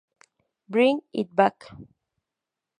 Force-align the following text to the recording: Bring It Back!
Bring 0.67 1.01
It 1.13 1.35
Back! 1.35 1.69